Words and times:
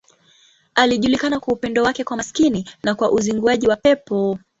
Alijulikana 0.75 1.39
kwa 1.39 1.53
upendo 1.53 1.83
wake 1.83 2.03
kwa 2.03 2.17
maskini 2.17 2.69
na 2.83 2.95
kwa 2.95 3.11
uzinguaji 3.11 3.67
wa 3.67 3.75
pepo. 3.75 4.39